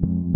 [0.00, 0.27] DJ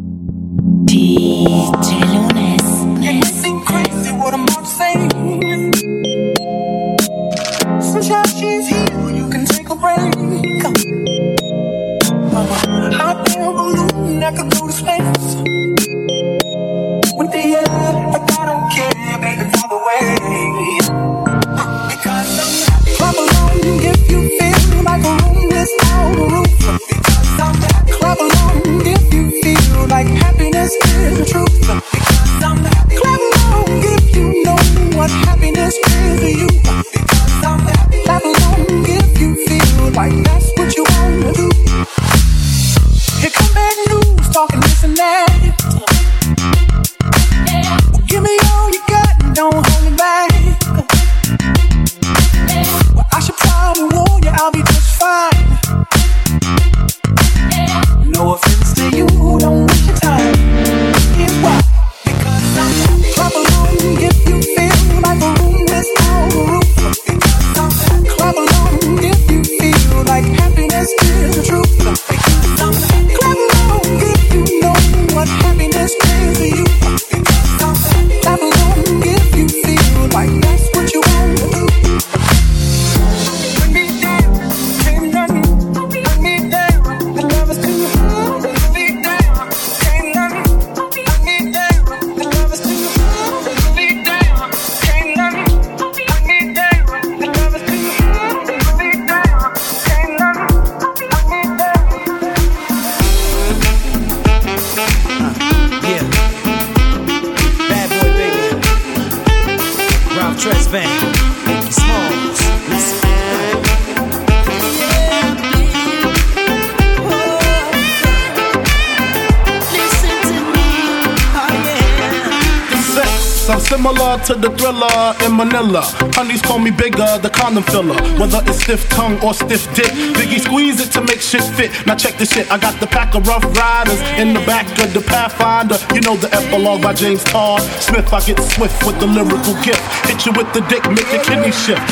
[127.52, 128.01] condom filler.
[128.32, 131.68] Whether it's stiff tongue or stiff dick, Biggie squeeze it to make shit fit.
[131.84, 134.88] Now check this shit, I got the pack of rough riders in the back of
[134.96, 135.76] the Pathfinder.
[135.92, 138.08] You know the epilogue by James Todd Smith.
[138.08, 139.84] I get swift with the lyrical gift.
[140.08, 141.84] Hit you with the dick, make your kidney shift.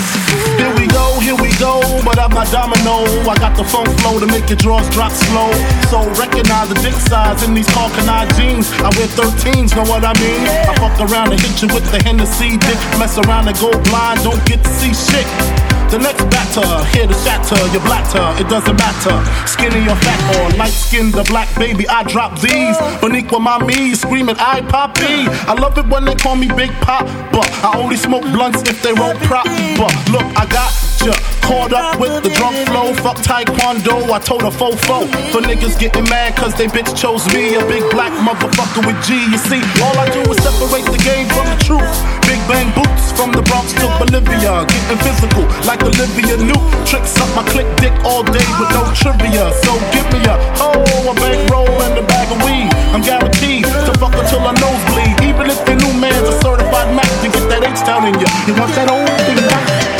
[0.56, 3.04] Here we go, here we go, but I'm not domino.
[3.28, 5.52] I got the funk flow to make your drawers drop slow.
[5.92, 8.72] So recognize the dick size in these Karl Kani jeans.
[8.80, 10.40] I wear 13s, know what I mean?
[10.64, 12.80] I fuck around and hit you with the Hennessy dick.
[12.96, 15.28] Mess around and go blind, don't get to see shit.
[15.90, 19.16] The next batter, here to shatter your blatter, it doesn't matter.
[19.44, 22.76] Skinny or fat or light skinned or black baby, I drop these.
[23.02, 25.26] Boricua mommy screaming, I poppy.
[25.50, 28.80] I love it when they call me Big Pop, but I only smoke blunts if
[28.84, 29.46] they roll prop.
[29.76, 32.94] But look, I got ya caught up with the drunk flow.
[33.02, 35.02] Fuck Taekwondo, I told a fofo.
[35.32, 39.18] For niggas getting mad cause they bitch chose me, a big black motherfucker with G.
[39.18, 41.90] You see, all I do is separate the game from the truth.
[42.28, 46.62] Big bang boots from the Bronx to Bolivia, getting physical like Olivia Newt.
[46.86, 49.50] Tricks up my click dick all day with no trivia.
[49.66, 52.70] So give me a oh, a bankroll and a bag of weed.
[52.94, 55.16] I'm guaranteed to fuck until I nosebleed.
[55.26, 58.28] Even if the new man's a certified Mac to get that H down in you.
[58.46, 59.99] You want that old thing back?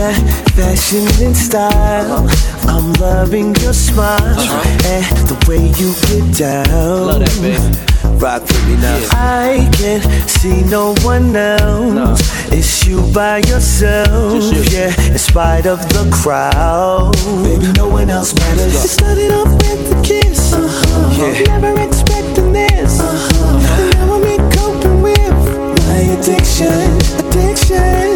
[0.00, 2.26] You got fashion and style.
[2.66, 7.06] I'm loving your smile and the way you get down.
[7.06, 8.16] Love that, baby.
[8.16, 8.96] Rock with me now.
[9.10, 12.22] I can't see no one else.
[12.50, 14.42] It's you by yourself.
[14.50, 14.62] You.
[14.72, 17.12] Yeah, in spite of the crowd.
[17.44, 18.82] Baby, no one else matters.
[18.82, 20.54] It started off with a kiss.
[20.54, 21.44] Uh-huh.
[21.44, 21.58] Yeah.
[21.60, 23.00] Never expecting this.
[23.00, 26.96] And now I'm coping with my addiction.
[27.20, 28.09] Addiction.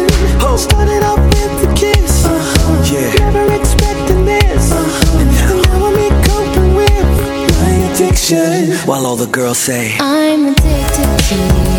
[0.57, 2.23] Started off with a kiss.
[2.25, 2.93] Uh-huh.
[2.93, 3.13] Yeah.
[3.31, 4.71] Never expecting this.
[4.71, 5.19] Uh-huh.
[5.19, 7.07] And now I'm coping with
[7.61, 8.37] my addiction.
[8.37, 8.87] addiction.
[8.87, 11.74] While all the girls say, I'm addicted to you.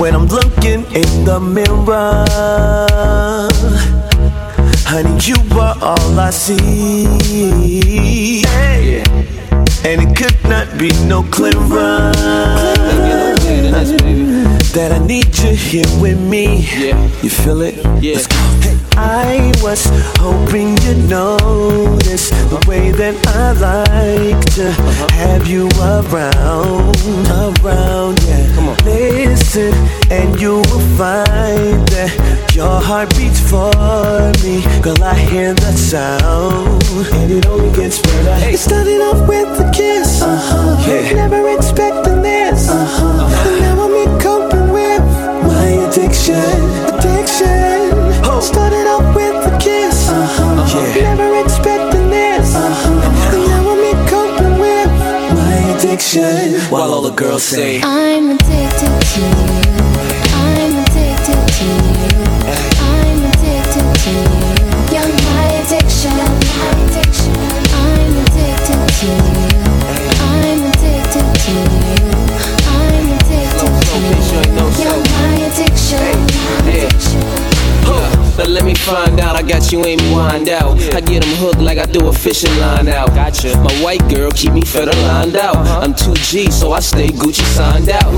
[0.00, 2.24] When I'm looking in the mirror,
[4.84, 8.42] honey, you are all I see.
[9.84, 12.12] And it could not be no clearer
[14.72, 16.66] that I need you here with me.
[16.76, 16.96] Yeah.
[17.22, 17.74] You feel it?
[18.02, 18.18] Yeah.
[18.94, 19.86] Hey, I was
[20.18, 24.70] hoping you'd notice the way that I like to
[25.12, 26.96] have you around,
[27.30, 28.54] around, yeah.
[28.54, 28.76] Come on.
[28.84, 29.72] Listen,
[30.10, 33.72] and you will find that your heart beats for
[34.44, 34.62] me.
[34.82, 36.82] Girl, I hear the sound,
[37.14, 38.50] and it only gets better.
[38.50, 40.84] It started off with a kiss, uh-huh.
[40.86, 41.12] Yeah.
[41.14, 42.68] never expecting this.
[42.68, 43.48] Uh-huh.
[43.48, 45.02] And now I'm coping with
[45.46, 46.91] my addiction.
[56.14, 56.72] Addiction.
[56.72, 57.80] While all the girls say.
[57.82, 59.30] I'm addicted to you.
[60.34, 61.76] I'm addicted to you.
[62.80, 64.24] I'm addicted to you.
[64.92, 65.10] You're.
[65.24, 66.12] My addiction.
[67.74, 69.51] I'm addicted to you.
[78.48, 80.78] Let me find out, I got you ain't wind out.
[80.94, 83.08] I get them hooked like I do a fishing line out.
[83.14, 83.56] Gotcha.
[83.58, 85.56] My white girl keep me fed lined out.
[85.56, 85.80] Uh-huh.
[85.80, 88.12] I'm 2G, so I stay Gucci signed out.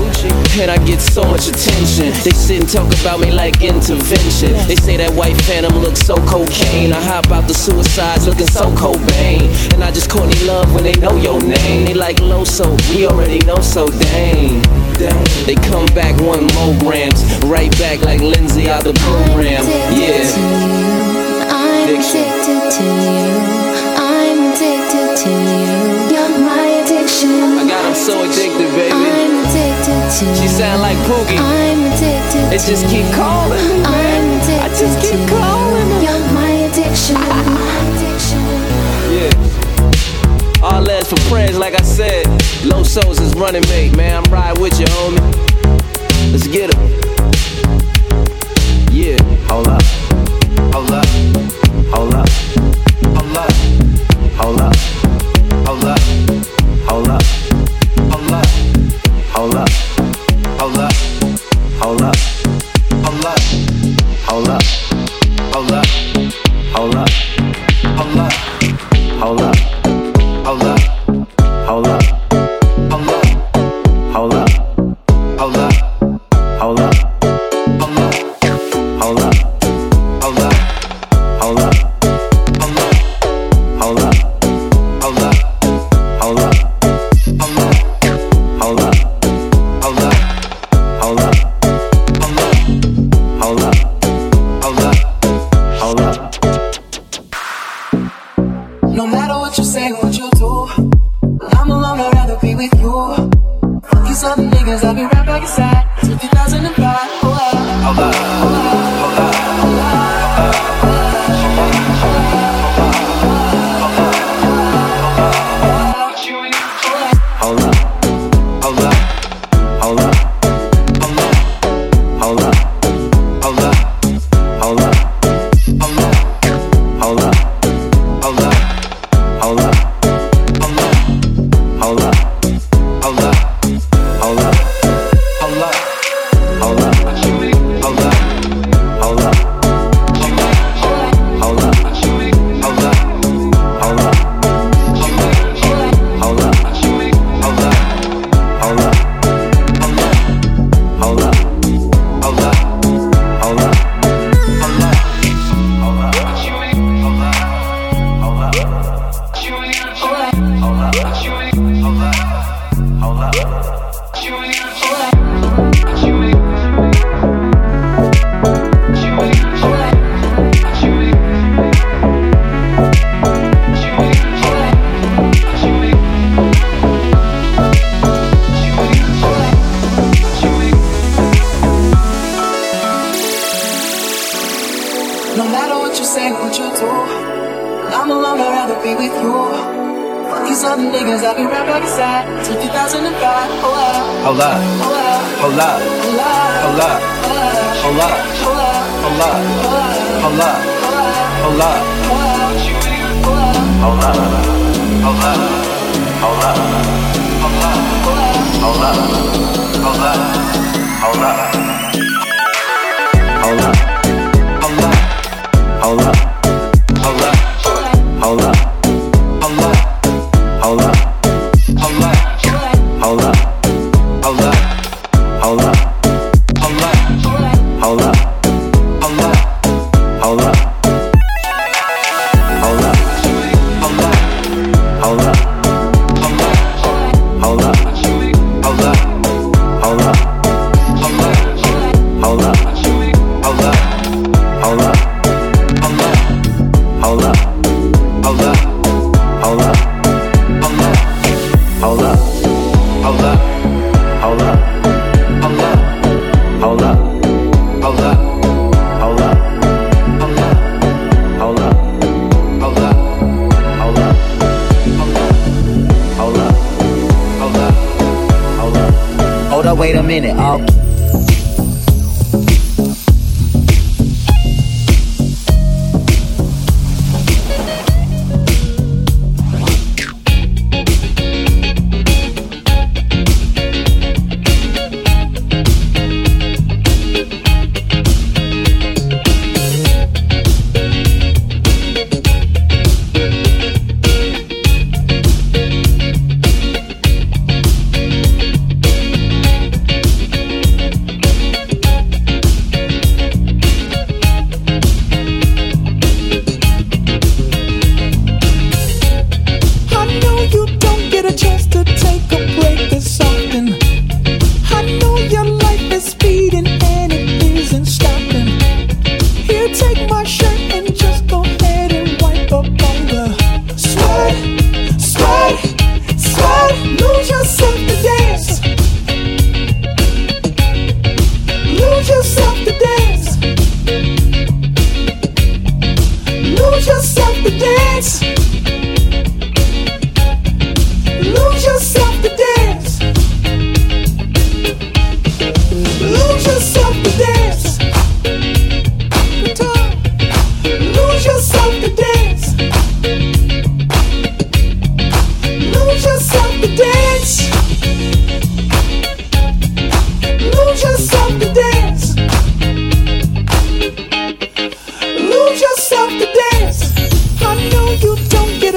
[0.59, 2.11] And I get so much attention.
[2.23, 4.53] They sit and talk about me like intervention.
[4.67, 6.91] They say that white phantom looks so cocaine.
[6.91, 9.73] I hop out the suicides looking so Cobain.
[9.73, 11.85] And I just Courtney Love when they know your name.
[11.85, 14.84] They like Loso, we already know so dang.
[14.97, 19.59] They come back one more grams, right back like Lindsay out the program.
[19.61, 20.23] I'm addicted to Yeah.
[20.39, 20.45] you.
[21.51, 23.27] I'm addicted to you.
[23.99, 26.15] I'm addicted to you.
[26.15, 27.59] You're my addiction.
[27.59, 28.93] I got him so addicted, baby.
[28.95, 30.35] I'm addicted to you.
[30.39, 31.39] She sound like Pookie.
[31.43, 34.39] I'm addicted It just keep calling me, I'm man.
[34.39, 35.27] addicted I just keep you.
[35.27, 36.05] calling me.
[36.07, 37.15] You're my addiction.
[37.19, 38.39] my addiction.
[39.11, 40.63] Yeah.
[40.63, 42.25] All last for prayers, like I said.
[42.65, 44.23] Low souls is running mate, man.
[44.23, 46.31] I'm riding with you, homie.
[46.31, 46.81] Let's get him.
[48.91, 49.21] Yeah.
[49.47, 49.94] Hold up.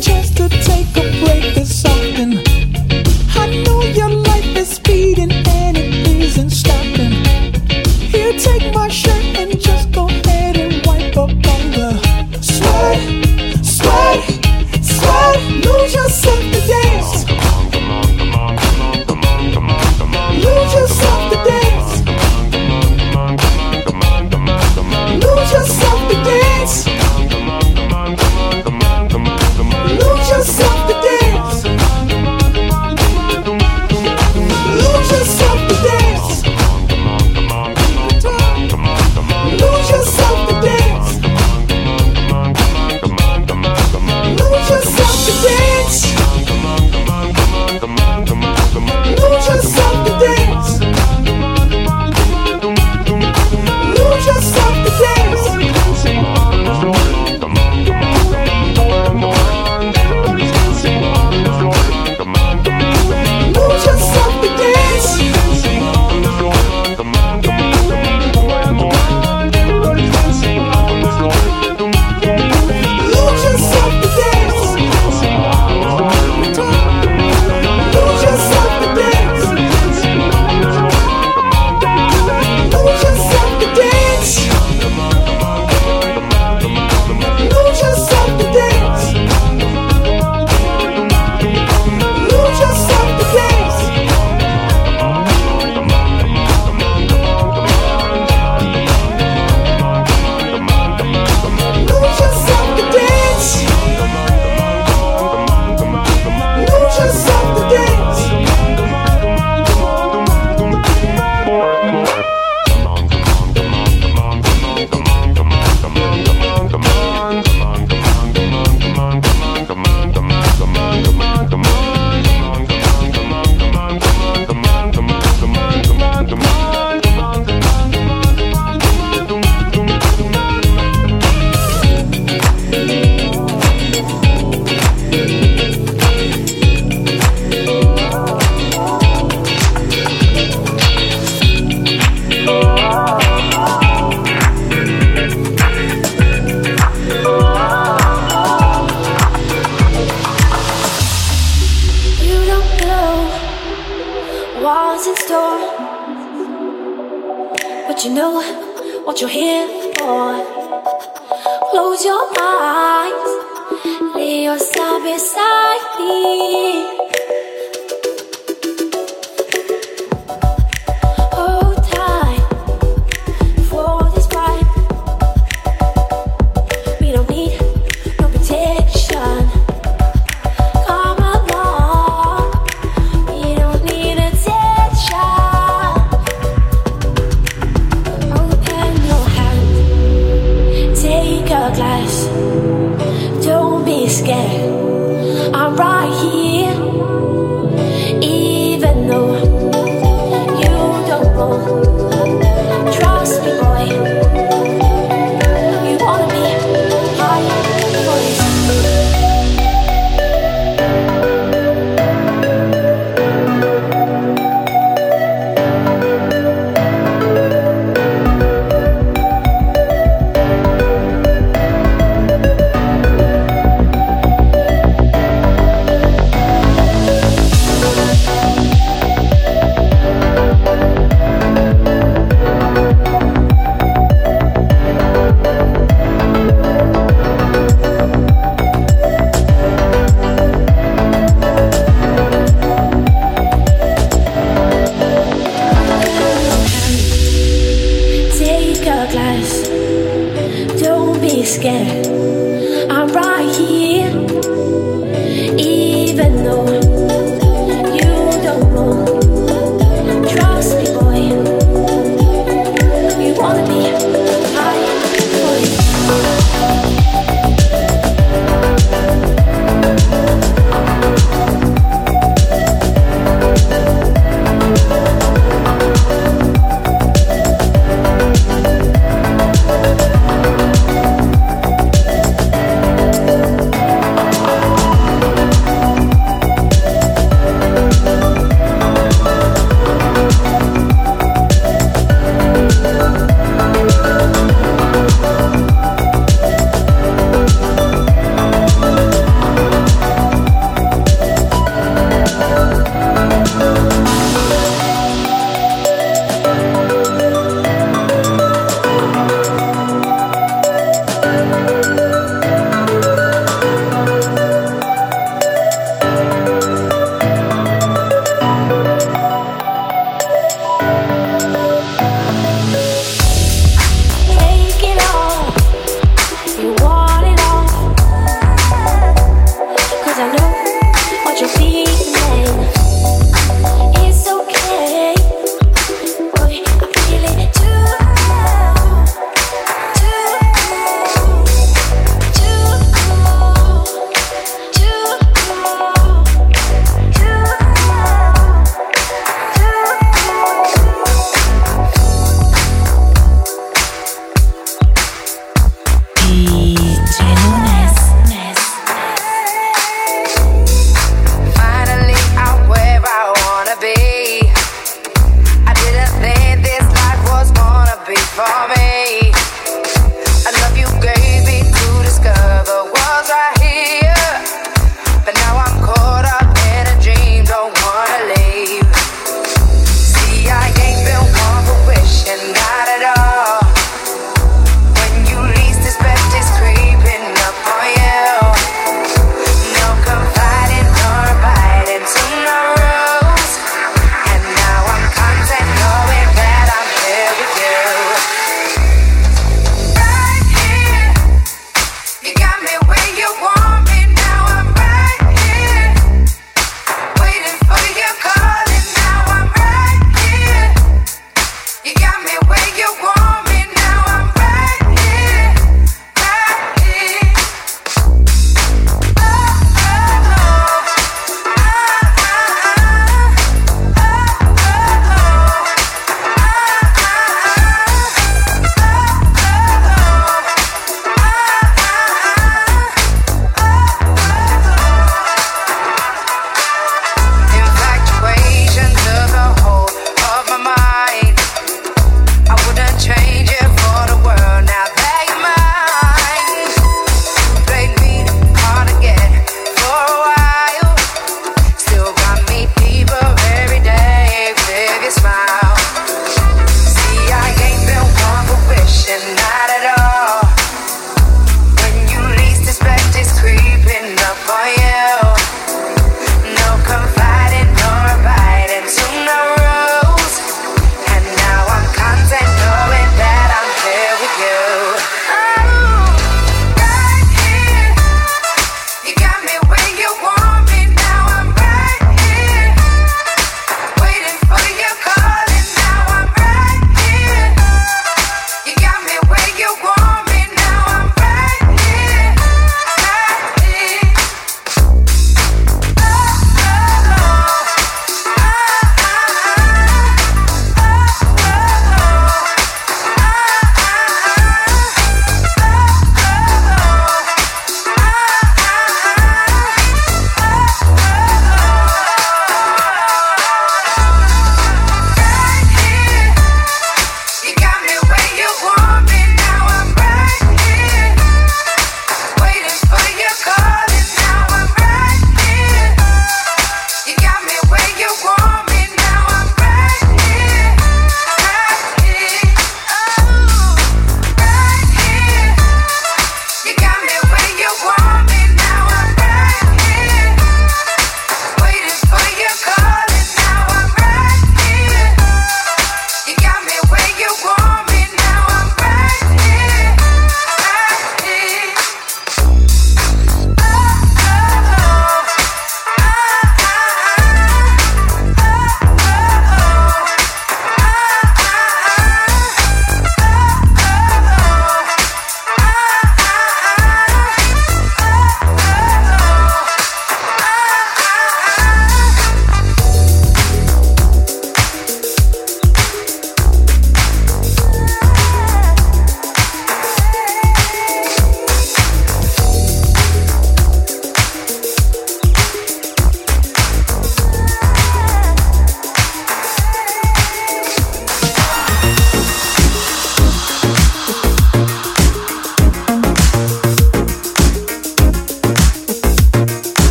[0.00, 0.29] just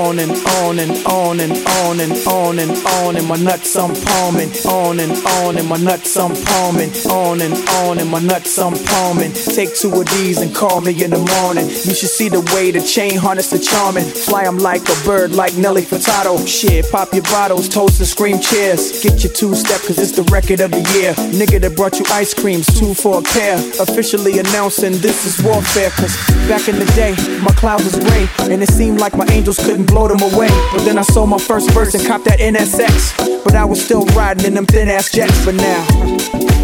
[0.00, 0.32] on and
[0.64, 4.98] on and on and on and on and on and my nuts I'm palming on
[5.00, 9.32] and on and my nuts I'm palming on and on and my nuts I'm palming.
[9.32, 11.66] Take two of these and call me in the morning.
[11.68, 14.04] You should see the way the chain harness the charming.
[14.04, 16.32] Fly 'em like a bird, like Nelly Furtado.
[16.46, 19.02] Shit, pop your bottles, toast and scream cheers.
[19.02, 21.12] Get your two step, cause it's the record of the year.
[21.40, 23.56] Nigga that brought you ice creams, two for a pair.
[23.80, 26.14] Officially announcing this is warfare, cause
[26.48, 28.28] back in the day, my clouds was gray.
[28.50, 30.48] And it seemed like my angels couldn't blow them away.
[30.72, 33.44] But then I sold my first verse and copped that NSX.
[33.44, 35.44] But I was still riding in them thin ass jets.
[35.44, 35.82] But now,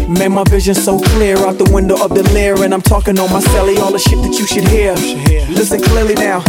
[0.07, 2.63] man, my vision so clear out the window of the Lear.
[2.63, 4.93] And I'm talking on my celly, all the shit that you should hear.
[5.49, 6.41] Listen clearly now.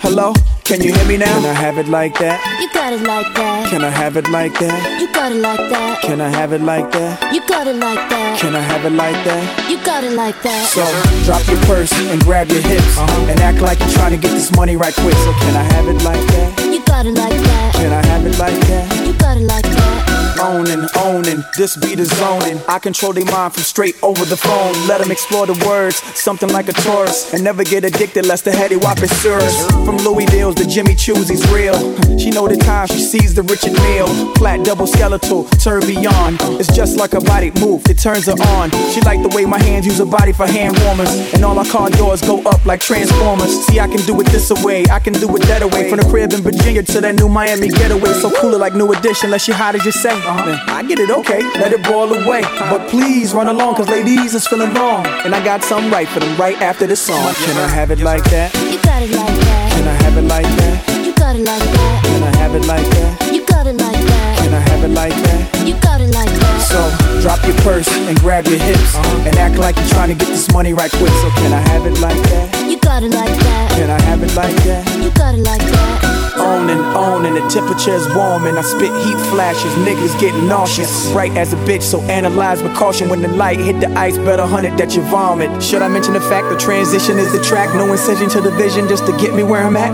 [0.00, 0.34] Hello?
[0.66, 1.26] Can you hear me now?
[1.26, 2.42] Can I have it like that?
[2.60, 3.70] You got it like that.
[3.70, 5.00] Can I have it like that?
[5.00, 6.02] You got it like that.
[6.02, 7.32] Can I have it like that?
[7.32, 8.40] You got it like that.
[8.40, 9.70] Can I have it like that?
[9.70, 10.66] You got it like that.
[10.66, 10.82] So
[11.24, 14.50] drop your purse and grab your hips and act like you're trying to get this
[14.56, 15.14] money right quick.
[15.14, 16.58] So can I have it like that?
[16.66, 17.74] You got it like that.
[17.74, 19.06] Can I have it like that?
[19.06, 20.15] You got it like that.
[20.40, 22.60] Owning, owning, this beat is zoning.
[22.68, 24.72] I control their mind from straight over the phone.
[24.86, 27.32] Let them explore the words, something like a tourist.
[27.32, 29.66] And never get addicted lest the heady whop is serious.
[29.84, 31.76] From Louis Deals to Jimmy Choo's, he's real.
[32.18, 34.34] She know the time she sees the Richard Mille.
[34.36, 36.36] Flat double skeletal, tourbillon.
[36.60, 38.70] It's just like a body move, it turns her on.
[38.92, 41.32] She like the way my hands use her body for hand warmers.
[41.34, 43.66] And all our car doors go up like transformers.
[43.66, 45.88] See, I can do it this away, I can do it that away.
[45.88, 48.12] From the crib in Virginia to that new Miami getaway.
[48.12, 50.25] So cooler like new edition, unless you hot as you say.
[50.26, 52.42] Man, I get it, okay, let it boil away.
[52.42, 55.06] But please run along, cause ladies is feeling wrong.
[55.24, 57.32] And I got something right for them right after the song.
[57.34, 58.52] Can I have it like that?
[58.54, 59.72] You got it like that.
[59.72, 61.06] Can I have it like that?
[61.06, 62.04] You got it like that.
[62.04, 63.32] Can I have it like that?
[63.32, 64.38] You got it like that.
[64.38, 65.66] Can I have it like that?
[65.66, 66.60] You got it like that.
[66.66, 70.14] So drop your purse and grab your hips uh-huh, and act like you're trying to
[70.16, 71.12] get this money right quick.
[71.22, 72.65] So can I have it like that?
[72.86, 73.72] Got it like that.
[73.72, 75.02] Can I have it like that?
[75.02, 76.36] You got it like that.
[76.38, 79.72] On and on, and the temperature's warm, and I spit heat flashes.
[79.84, 83.08] Niggas getting nauseous, bright as a bitch, so analyze with caution.
[83.08, 85.60] When the light hit the ice, better hunt it that you vomit.
[85.60, 87.74] Should I mention the fact the transition is the track?
[87.74, 89.90] No incision to the vision just to get me where I'm at?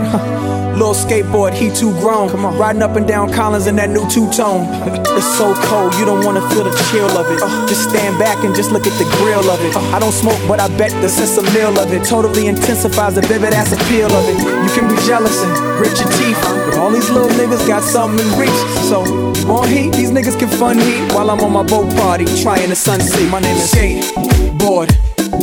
[0.83, 2.29] Little skateboard, he too grown.
[2.29, 4.67] Come on, riding up and down Collins in that new two tone.
[5.15, 7.41] it's so cold, you don't wanna feel the chill of it.
[7.41, 7.47] Uh.
[7.69, 9.77] just stand back and just look at the grill of it.
[9.77, 9.95] Uh.
[9.95, 13.21] I don't smoke, but I bet the sense of meal of it totally intensifies the
[13.23, 14.35] vivid ass appeal of it.
[14.43, 18.19] You can be jealous and grit your teeth, but all these little niggas got something
[18.19, 18.61] in reach.
[18.91, 19.95] So, you want heat?
[19.95, 23.31] These niggas can fun heat while I'm on my boat party, trying the sunset.
[23.31, 24.91] My name is Skateboard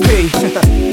[0.04, 0.80] P.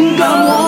[0.00, 0.67] that we can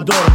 [0.00, 0.34] my daughter.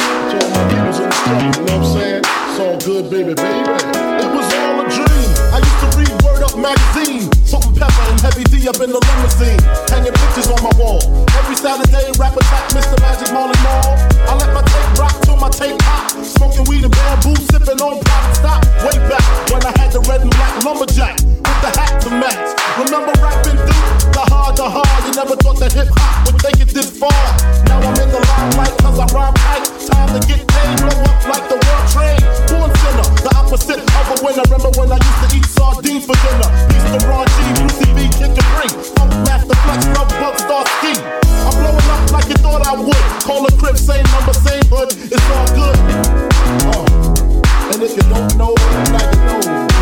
[0.00, 1.04] All my in the
[1.44, 2.22] you know what I'm saying?
[2.24, 3.70] It's all good, baby, baby.
[3.70, 5.33] It was all a dream.
[5.54, 7.30] I used to read Word Up magazine.
[7.46, 9.62] Salt-n-Pepa and Heavy D up in the limousine.
[9.86, 10.98] Hanging pictures on my wall.
[11.38, 12.98] Every Saturday, rap attack, Mr.
[12.98, 13.94] Magic Marley Marl.
[14.26, 16.10] I let my tape rock till my tape pop.
[16.26, 18.66] Smoking weed and bamboo, sipping on private stock.
[18.82, 19.22] Way back
[19.54, 22.50] when I had the red and black lumberjack with the hat to match.
[22.74, 25.00] Remember Rappin' Duke the hard, the hard.
[25.06, 27.14] You never thought that hip hop would take it this far.
[27.70, 29.70] Now I'm in the limelight cause I rhyme tight.
[29.86, 32.22] Time to get paid, blow up like the world trade.
[32.50, 34.46] Born sinner, the opposite of a winner.
[34.50, 36.48] Remember when I used to eat sardines for dinner?
[36.68, 38.68] Peace to Ron G, Brucie B, Kid Capri.
[38.96, 40.92] Funk Master Flex, Love Bug, Star Ski.
[41.44, 43.04] I'm blowing up like you thought I would.
[43.22, 44.90] Call a crib, same number, same hood.
[44.92, 45.76] It's all good.
[46.72, 47.72] Uh.
[47.72, 48.54] And if you don't know,
[48.92, 49.73] now you know,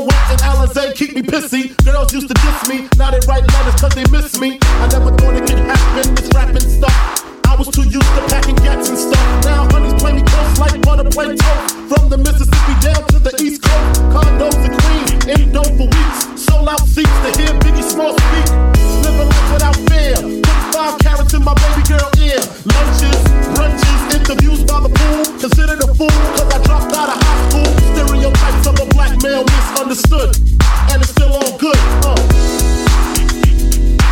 [0.00, 0.06] way.
[0.06, 1.76] The and Alizé keep me pissy.
[1.84, 4.58] Girls used to diss me, now they write letters cause they miss me.
[4.80, 6.96] I never thought it could happen, this rapping stuff.
[7.44, 9.26] I was too used to packing gats and stuff.
[9.44, 11.76] Now honeys play me close like butter play toast.
[11.90, 14.00] From the Mississippi down to the East Coast.
[14.14, 16.20] Condos and Queens, in dough for weeks.
[16.40, 18.48] Sold out seats to hear Biggie Small speak.
[19.04, 20.16] Living life without fear.
[20.16, 22.40] Put five carats in my baby girl ear.
[22.64, 23.20] Lunches,
[23.52, 25.24] brunches, interviews by the pool.
[25.36, 27.21] Considered a fool cause I dropped out of
[29.22, 30.36] male misunderstood.
[30.90, 31.76] And it's still all good.
[32.04, 32.16] Uh.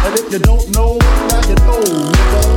[0.05, 2.49] And if you don't know, now you know, nigga.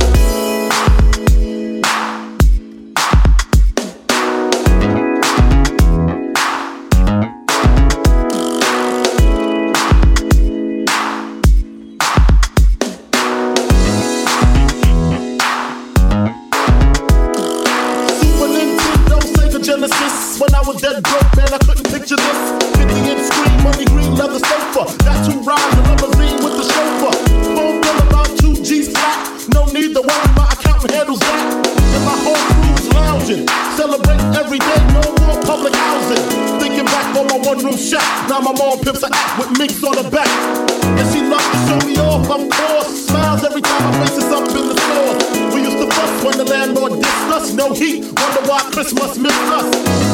[24.48, 24.84] Sofa.
[25.04, 27.14] Got two rides, a limousine with the chauffeur.
[27.56, 29.18] Phone bill about two G's flat.
[29.54, 31.40] No need to worry, my accountant handles that.
[31.94, 33.46] And my whole crew's lounging.
[33.76, 36.22] Celebrate every day, no more public housing.
[36.60, 38.06] Thinking back on my one room shack.
[38.28, 40.30] Now my mom pimps a act with minks on her back.
[40.98, 42.90] And she loves to show me off, of course.
[43.08, 45.14] Smiles every time I face is up in the store.
[45.54, 47.52] We used to fuss when the landlord dissed us.
[47.54, 49.66] No heat, wonder why Christmas missed us.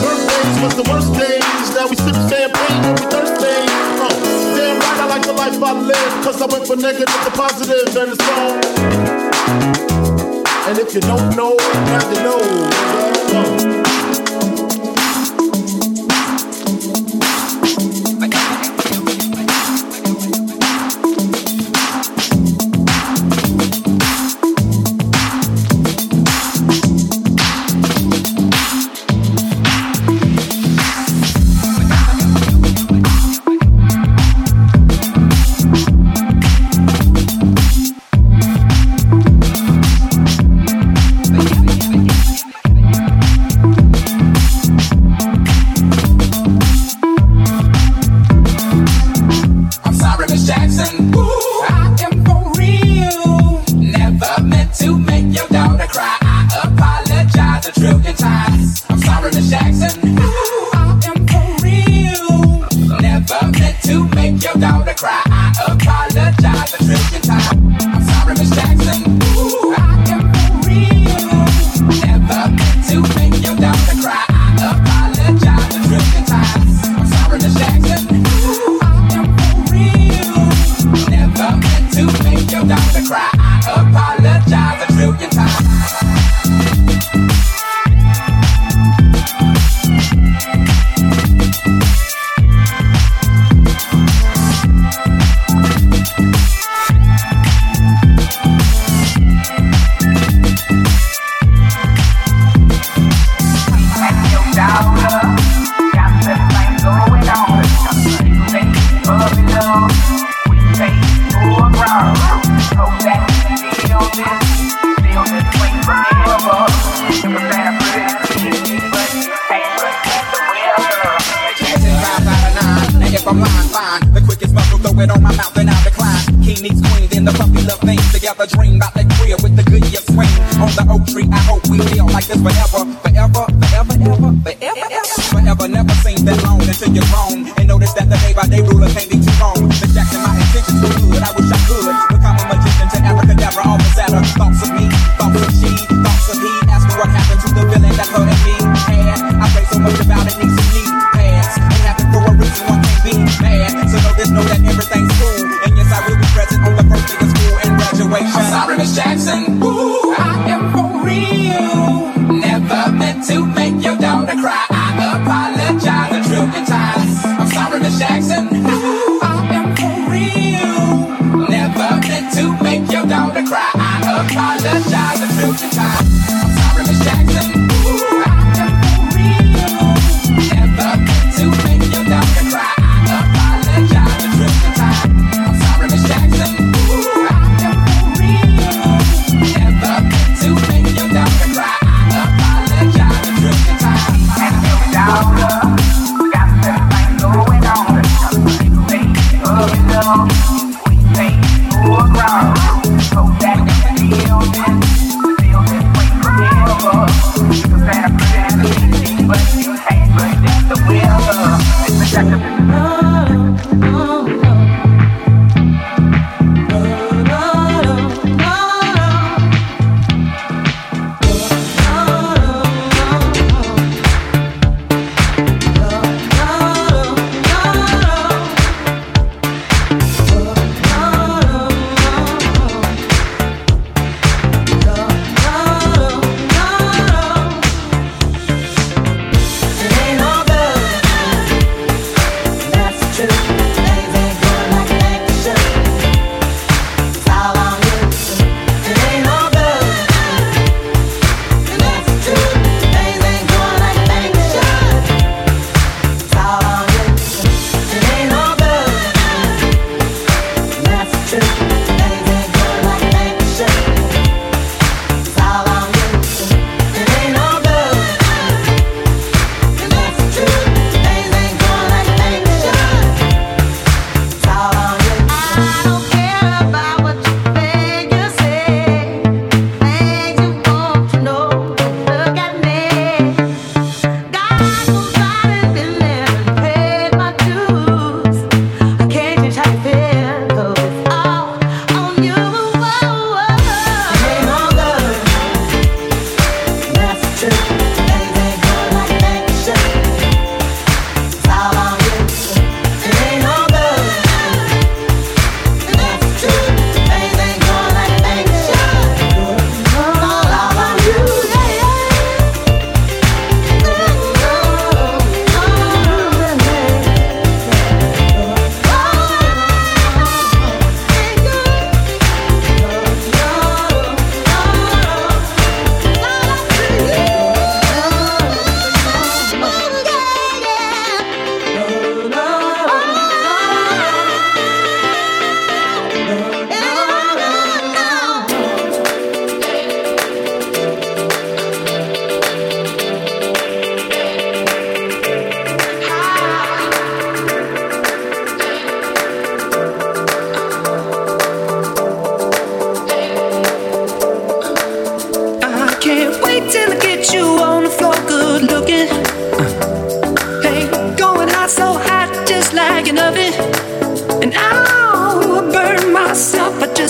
[0.02, 1.66] Birthdays was the worst days.
[1.74, 3.00] Now we sip champagne
[3.40, 4.09] damn right, I
[5.60, 6.24] life I live.
[6.24, 8.60] Cause I went from negative to positive and it's all.
[10.68, 14.09] And if you don't know, now you know.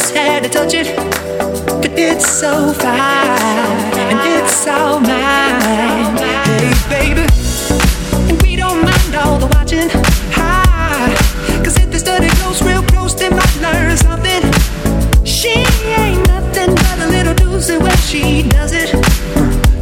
[0.00, 0.96] just had to touch it,
[1.82, 6.16] but it's so fine and it's all mine.
[6.46, 7.26] Hey, baby,
[8.28, 9.90] and we don't mind all the watching.
[10.32, 11.14] High.
[11.62, 14.42] Cause if they study close, real close, they might learn something.
[15.24, 15.52] She
[16.02, 18.88] ain't nothing but a little doozy when she does it.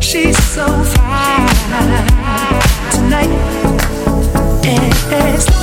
[0.02, 0.66] She's so
[0.96, 1.48] fine
[2.90, 3.30] tonight.
[4.64, 5.57] It's and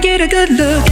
[0.00, 0.87] get a good look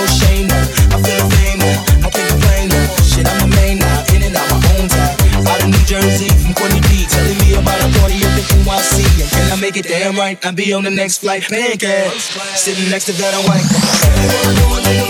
[0.00, 0.48] no shame.
[0.48, 2.06] I feel the fame now.
[2.06, 2.66] I can't complain.
[3.04, 4.14] Shit, I'm the main now.
[4.14, 4.88] In and out my own.
[5.44, 9.04] Out of New Jersey, from telling me about a party up in NYC.
[9.30, 10.38] Can I make it damn right?
[10.44, 11.42] I'll be on the next flight.
[11.42, 12.12] Pancake.
[12.56, 15.09] Sitting next to that white.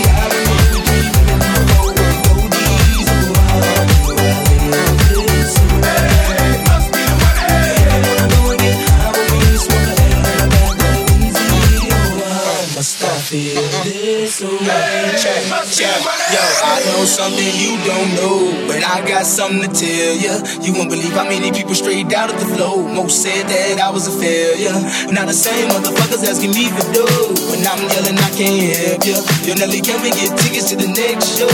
[14.63, 16.20] Check, check.
[16.31, 20.39] Yo, I know something you don't know, but I got something to tell ya.
[20.63, 22.87] You won't believe how many people straight out of the flow.
[22.87, 24.71] Most said that I was a failure.
[25.11, 27.35] Now the same motherfuckers asking me for dough.
[27.51, 29.19] When I'm yelling, I can't help ya.
[29.43, 31.51] Yo, Nelly, can we get tickets to the next show?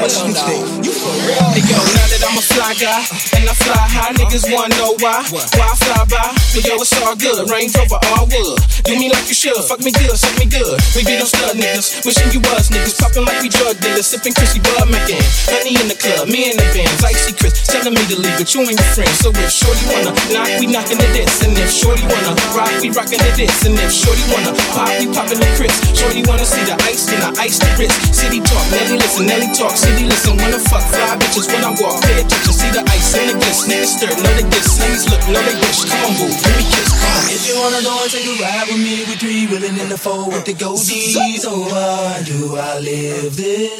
[0.00, 0.64] What you think?
[0.80, 1.44] You for real?
[1.52, 3.04] Hey yo, now that I'm a fly guy
[3.36, 5.28] and I fly high, niggas wanna know why?
[5.28, 6.24] Why I fly by?
[6.56, 7.52] But yo, it's all good.
[7.52, 8.64] Range Rover all wood.
[8.88, 9.60] Do me like you should.
[9.68, 10.80] Fuck me good, suck me good.
[10.96, 12.00] We be them stud niggas.
[12.08, 12.96] Wishing you was niggas.
[12.96, 13.89] Popping like we drug dealers.
[13.90, 15.20] The sipping Chrissy Bud making.
[15.50, 17.04] Honey in the club, me and the bands.
[17.04, 19.12] Icy Chris telling me to leave, but you ain't your friend.
[19.20, 21.44] So if Shorty wanna knock, we knocking to this.
[21.44, 23.52] And if Shorty wanna rock, we rocking to this.
[23.68, 25.74] And if Shorty wanna pop, we popping the Chris.
[25.92, 27.92] Shorty wanna see the ice, then I ice the Chris.
[28.14, 30.38] City talk, Nelly listen, Nelly talk, city listen.
[30.40, 32.00] Wanna fuck fly bitches when I walk.
[32.00, 33.68] Pay attention, see the ice and the bliss.
[33.68, 34.80] Niggas stir, know they diss.
[34.80, 35.84] Niggas look, know they wish.
[35.84, 36.88] Come on, boo, give me kiss.
[36.96, 37.24] Come on.
[37.36, 39.98] If you wanna go and take a ride with me, we three willing in the
[40.00, 41.44] four with the goldies.
[41.44, 43.79] Oh, why do I live this